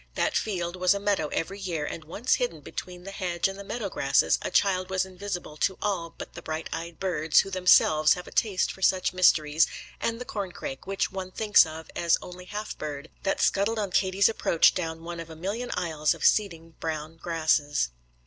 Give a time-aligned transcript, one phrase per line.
[0.15, 3.63] That field was a meadow every year, and once hidden between the hedge and the
[3.63, 8.15] meadow grasses a child was invisible to all but the bright eyed birds, who themselves
[8.15, 9.67] have a taste for such mysteries,
[9.99, 13.91] and the corn crake, which one thinks of as only half bird, that scuttled on
[13.91, 17.89] Katie's approach down one of a million aisles of seeding brown grasses.